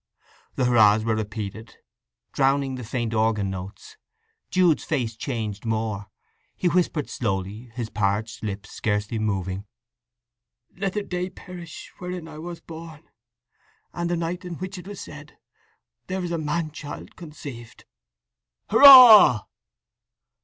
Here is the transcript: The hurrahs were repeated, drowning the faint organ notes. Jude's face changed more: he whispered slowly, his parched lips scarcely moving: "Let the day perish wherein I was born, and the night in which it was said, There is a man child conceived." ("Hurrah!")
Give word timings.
The 0.55 0.65
hurrahs 0.65 1.05
were 1.05 1.15
repeated, 1.15 1.77
drowning 2.31 2.73
the 2.73 2.83
faint 2.83 3.13
organ 3.13 3.51
notes. 3.51 3.97
Jude's 4.49 4.83
face 4.83 5.15
changed 5.15 5.63
more: 5.63 6.07
he 6.55 6.67
whispered 6.67 7.07
slowly, 7.07 7.69
his 7.75 7.91
parched 7.91 8.41
lips 8.41 8.71
scarcely 8.71 9.19
moving: 9.19 9.67
"Let 10.75 10.93
the 10.93 11.03
day 11.03 11.29
perish 11.29 11.93
wherein 11.99 12.27
I 12.27 12.39
was 12.39 12.61
born, 12.61 13.03
and 13.93 14.09
the 14.09 14.17
night 14.17 14.43
in 14.43 14.55
which 14.55 14.79
it 14.79 14.87
was 14.87 14.99
said, 14.99 15.37
There 16.07 16.23
is 16.23 16.31
a 16.31 16.39
man 16.39 16.71
child 16.71 17.15
conceived." 17.15 17.85
("Hurrah!") 18.71 19.41